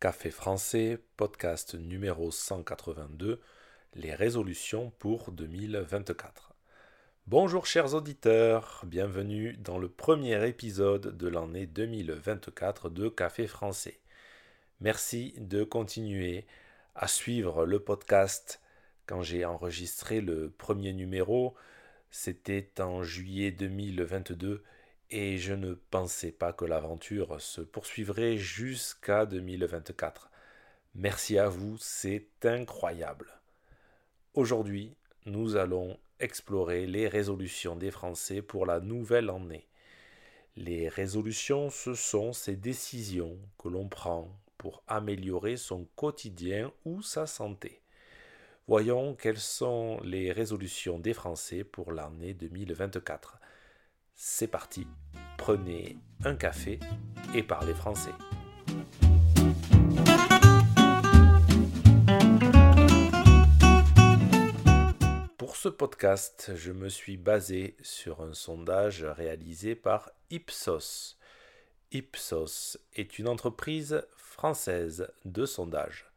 Café 0.00 0.30
français, 0.30 0.98
podcast 1.18 1.74
numéro 1.74 2.30
182, 2.30 3.38
les 3.92 4.14
résolutions 4.14 4.94
pour 4.98 5.30
2024. 5.30 6.54
Bonjour 7.26 7.66
chers 7.66 7.92
auditeurs, 7.92 8.82
bienvenue 8.86 9.58
dans 9.58 9.76
le 9.76 9.90
premier 9.90 10.48
épisode 10.48 11.18
de 11.18 11.28
l'année 11.28 11.66
2024 11.66 12.88
de 12.88 13.10
Café 13.10 13.46
français. 13.46 14.00
Merci 14.80 15.34
de 15.36 15.64
continuer 15.64 16.46
à 16.94 17.06
suivre 17.06 17.66
le 17.66 17.78
podcast. 17.78 18.62
Quand 19.04 19.20
j'ai 19.20 19.44
enregistré 19.44 20.22
le 20.22 20.48
premier 20.48 20.94
numéro, 20.94 21.54
c'était 22.10 22.70
en 22.80 23.02
juillet 23.02 23.50
2022 23.50 24.64
et 25.10 25.38
je 25.38 25.54
ne 25.54 25.74
pensais 25.74 26.30
pas 26.30 26.52
que 26.52 26.64
l'aventure 26.64 27.40
se 27.40 27.60
poursuivrait 27.60 28.36
jusqu'à 28.36 29.26
2024. 29.26 30.30
Merci 30.94 31.38
à 31.38 31.48
vous, 31.48 31.76
c'est 31.78 32.28
incroyable. 32.44 33.26
Aujourd'hui, 34.34 34.94
nous 35.26 35.56
allons 35.56 35.98
explorer 36.20 36.86
les 36.86 37.08
résolutions 37.08 37.76
des 37.76 37.90
Français 37.90 38.42
pour 38.42 38.66
la 38.66 38.80
nouvelle 38.80 39.30
année. 39.30 39.66
Les 40.56 40.88
résolutions, 40.88 41.70
ce 41.70 41.94
sont 41.94 42.32
ces 42.32 42.56
décisions 42.56 43.38
que 43.58 43.68
l'on 43.68 43.88
prend 43.88 44.28
pour 44.58 44.82
améliorer 44.86 45.56
son 45.56 45.86
quotidien 45.96 46.72
ou 46.84 47.02
sa 47.02 47.26
santé. 47.26 47.80
Voyons 48.68 49.14
quelles 49.14 49.38
sont 49.38 50.00
les 50.04 50.30
résolutions 50.30 50.98
des 50.98 51.14
Français 51.14 51.64
pour 51.64 51.92
l'année 51.92 52.34
2024. 52.34 53.40
C'est 54.22 54.48
parti, 54.48 54.86
prenez 55.38 55.96
un 56.26 56.36
café 56.36 56.78
et 57.34 57.42
parlez 57.42 57.72
français. 57.72 58.10
Pour 65.38 65.56
ce 65.56 65.70
podcast, 65.70 66.52
je 66.54 66.70
me 66.70 66.90
suis 66.90 67.16
basé 67.16 67.78
sur 67.80 68.20
un 68.20 68.34
sondage 68.34 69.04
réalisé 69.04 69.74
par 69.74 70.10
Ipsos. 70.28 71.16
Ipsos 71.90 72.76
est 72.96 73.18
une 73.18 73.26
entreprise 73.26 74.06
française 74.18 75.10
de 75.24 75.46
sondage. 75.46 76.12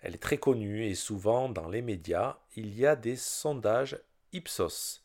Elle 0.00 0.14
est 0.14 0.22
très 0.22 0.38
connue 0.38 0.86
et 0.86 0.94
souvent 0.94 1.50
dans 1.50 1.68
les 1.68 1.82
médias, 1.82 2.38
il 2.56 2.74
y 2.74 2.86
a 2.86 2.96
des 2.96 3.16
sondages 3.16 3.98
Ipsos 4.32 5.02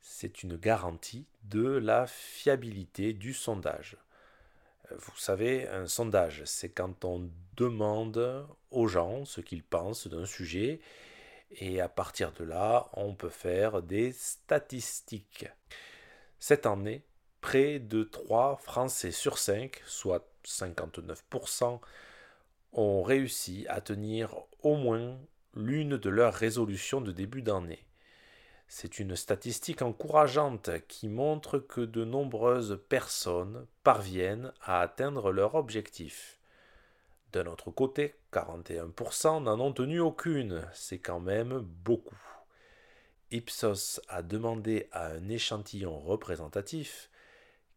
c'est 0.00 0.42
une 0.42 0.56
garantie 0.56 1.26
de 1.44 1.66
la 1.66 2.06
fiabilité 2.06 3.12
du 3.12 3.34
sondage. 3.34 3.96
Euh, 4.90 4.96
vous 4.98 5.16
savez, 5.16 5.68
un 5.68 5.86
sondage, 5.86 6.42
c'est 6.44 6.70
quand 6.70 7.04
on 7.04 7.30
demande 7.56 8.46
aux 8.70 8.88
gens 8.88 9.24
ce 9.24 9.40
qu'ils 9.40 9.64
pensent 9.64 10.06
d'un 10.06 10.26
sujet 10.26 10.80
et 11.52 11.80
à 11.80 11.88
partir 11.88 12.32
de 12.32 12.44
là, 12.44 12.88
on 12.92 13.14
peut 13.14 13.30
faire 13.30 13.82
des 13.82 14.12
statistiques. 14.12 15.46
Cette 16.38 16.66
année, 16.66 17.02
près 17.40 17.78
de 17.78 18.04
3 18.04 18.56
Français 18.56 19.10
sur 19.10 19.38
5, 19.38 19.80
soit 19.86 20.28
59%, 20.44 21.80
ont 22.72 23.02
réussi 23.02 23.66
à 23.68 23.80
tenir 23.80 24.36
au 24.62 24.76
moins 24.76 25.18
l'une 25.54 25.96
de 25.96 26.10
leurs 26.10 26.34
résolutions 26.34 27.00
de 27.00 27.12
début 27.12 27.42
d'année. 27.42 27.84
C'est 28.70 28.98
une 28.98 29.16
statistique 29.16 29.80
encourageante 29.80 30.70
qui 30.88 31.08
montre 31.08 31.58
que 31.58 31.80
de 31.80 32.04
nombreuses 32.04 32.78
personnes 32.90 33.66
parviennent 33.82 34.52
à 34.62 34.80
atteindre 34.80 35.32
leur 35.32 35.54
objectif. 35.54 36.38
D'un 37.32 37.46
autre 37.46 37.70
côté, 37.70 38.14
41% 38.32 39.42
n'en 39.42 39.58
ont 39.58 39.72
tenu 39.72 40.00
aucune, 40.00 40.66
c'est 40.74 40.98
quand 40.98 41.18
même 41.18 41.58
beaucoup. 41.58 42.20
Ipsos 43.30 44.00
a 44.08 44.22
demandé 44.22 44.86
à 44.92 45.08
un 45.08 45.28
échantillon 45.28 45.98
représentatif 45.98 47.10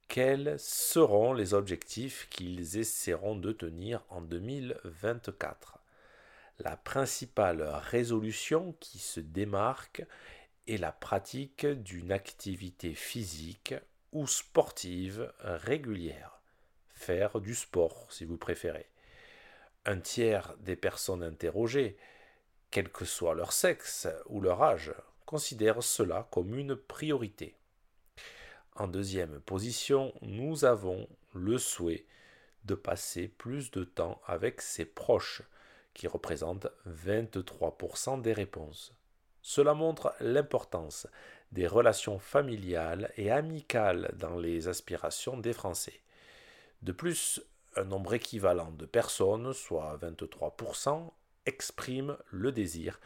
quels 0.09 0.59
seront 0.59 1.31
les 1.31 1.53
objectifs 1.53 2.27
qu'ils 2.29 2.77
essaieront 2.77 3.37
de 3.37 3.53
tenir 3.53 4.03
en 4.09 4.19
2024. 4.19 5.79
La 6.59 6.75
principale 6.75 7.61
résolution 7.61 8.75
qui 8.81 8.99
se 8.99 9.21
démarque 9.21 10.05
et 10.67 10.77
la 10.77 10.91
pratique 10.91 11.65
d'une 11.65 12.11
activité 12.11 12.93
physique 12.93 13.73
ou 14.11 14.27
sportive 14.27 15.31
régulière. 15.39 16.41
Faire 16.89 17.41
du 17.41 17.55
sport, 17.55 18.07
si 18.09 18.25
vous 18.25 18.37
préférez. 18.37 18.87
Un 19.85 19.99
tiers 19.99 20.55
des 20.59 20.75
personnes 20.75 21.23
interrogées, 21.23 21.97
quel 22.69 22.89
que 22.89 23.05
soit 23.05 23.33
leur 23.33 23.53
sexe 23.53 24.07
ou 24.27 24.41
leur 24.41 24.61
âge, 24.61 24.93
considèrent 25.25 25.81
cela 25.81 26.27
comme 26.31 26.57
une 26.57 26.75
priorité. 26.75 27.55
En 28.75 28.87
deuxième 28.87 29.39
position, 29.41 30.13
nous 30.21 30.65
avons 30.65 31.07
le 31.33 31.57
souhait 31.57 32.05
de 32.65 32.75
passer 32.75 33.27
plus 33.27 33.71
de 33.71 33.83
temps 33.83 34.21
avec 34.25 34.61
ses 34.61 34.85
proches, 34.85 35.41
qui 35.93 36.07
représentent 36.07 36.67
23% 36.87 38.21
des 38.21 38.33
réponses. 38.33 38.93
Cela 39.41 39.73
montre 39.73 40.13
l'importance 40.19 41.07
des 41.51 41.67
relations 41.67 42.19
familiales 42.19 43.11
et 43.17 43.31
amicales 43.31 44.13
dans 44.17 44.37
les 44.37 44.67
aspirations 44.67 45.37
des 45.37 45.53
Français. 45.53 46.01
De 46.81 46.91
plus, 46.91 47.41
un 47.75 47.83
nombre 47.83 48.13
équivalent 48.13 48.71
de 48.71 48.85
personnes, 48.85 49.53
soit 49.53 49.97
23%, 50.01 51.11
expriment 51.45 52.17
le 52.29 52.51
désir 52.51 52.99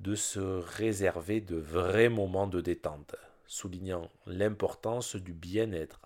de 0.00 0.14
se 0.14 0.40
réserver 0.40 1.40
de 1.40 1.56
vrais 1.56 2.08
moments 2.08 2.46
de 2.46 2.60
détente, 2.60 3.16
soulignant 3.46 4.10
l'importance 4.26 5.16
du 5.16 5.32
bien-être 5.32 6.00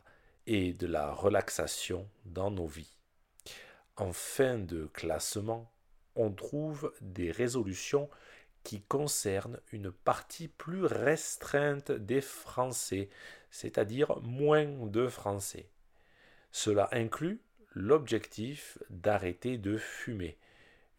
et 0.46 0.72
de 0.72 0.86
la 0.86 1.12
relaxation 1.12 2.08
dans 2.24 2.50
nos 2.50 2.66
vies. 2.66 2.96
En 3.96 4.12
fin 4.12 4.58
de 4.58 4.86
classement, 4.86 5.70
on 6.14 6.30
trouve 6.30 6.92
des 7.00 7.30
résolutions 7.30 8.08
qui 8.64 8.82
concerne 8.82 9.60
une 9.72 9.90
partie 9.90 10.48
plus 10.48 10.84
restreinte 10.84 11.90
des 11.92 12.20
Français, 12.20 13.08
c'est-à-dire 13.50 14.20
moins 14.20 14.66
de 14.66 15.08
Français. 15.08 15.68
Cela 16.52 16.88
inclut 16.92 17.40
l'objectif 17.74 18.78
d'arrêter 18.90 19.58
de 19.58 19.76
fumer, 19.76 20.36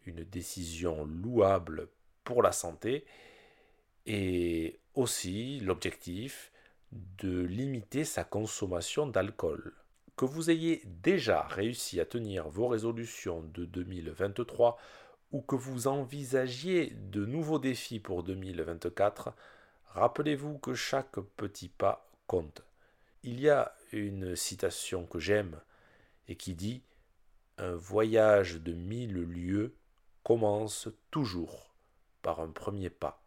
une 0.06 0.24
décision 0.24 1.04
louable 1.04 1.88
pour 2.24 2.42
la 2.42 2.52
santé, 2.52 3.04
et 4.06 4.78
aussi 4.94 5.60
l'objectif 5.60 6.50
de 6.92 7.42
limiter 7.42 8.04
sa 8.04 8.24
consommation 8.24 9.06
d'alcool. 9.06 9.74
Que 10.16 10.24
vous 10.24 10.50
ayez 10.50 10.82
déjà 10.84 11.42
réussi 11.42 12.00
à 12.00 12.04
tenir 12.04 12.48
vos 12.48 12.68
résolutions 12.68 13.42
de 13.54 13.64
2023 13.64 14.76
ou 15.32 15.42
que 15.42 15.56
vous 15.56 15.86
envisagiez 15.86 16.90
de 16.90 17.24
nouveaux 17.24 17.58
défis 17.58 18.00
pour 18.00 18.22
2024, 18.22 19.32
rappelez-vous 19.90 20.58
que 20.58 20.74
chaque 20.74 21.20
petit 21.36 21.68
pas 21.68 22.10
compte. 22.26 22.62
Il 23.22 23.40
y 23.40 23.48
a 23.48 23.74
une 23.92 24.34
citation 24.34 25.06
que 25.06 25.18
j'aime 25.18 25.60
et 26.28 26.36
qui 26.36 26.54
dit 26.54 26.82
Un 27.58 27.74
voyage 27.74 28.60
de 28.60 28.72
mille 28.72 29.22
lieues 29.22 29.74
commence 30.22 30.88
toujours 31.10 31.74
par 32.22 32.40
un 32.40 32.48
premier 32.48 32.90
pas. 32.90 33.22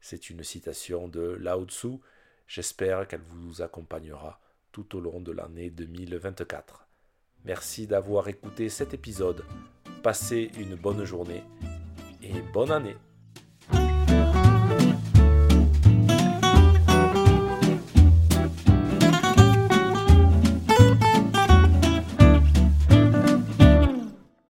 C'est 0.00 0.30
une 0.30 0.42
citation 0.42 1.08
de 1.08 1.20
Lao 1.20 1.66
Tzu. 1.66 1.98
J'espère 2.46 3.06
qu'elle 3.06 3.22
vous 3.22 3.62
accompagnera 3.62 4.40
tout 4.72 4.96
au 4.96 5.00
long 5.00 5.20
de 5.20 5.32
l'année 5.32 5.70
2024. 5.70 6.86
Merci 7.44 7.86
d'avoir 7.86 8.28
écouté 8.28 8.68
cet 8.68 8.94
épisode 8.94 9.44
Passez 10.02 10.50
une 10.58 10.76
bonne 10.76 11.04
journée 11.04 11.42
et 12.22 12.32
bonne 12.54 12.70
année 12.70 12.96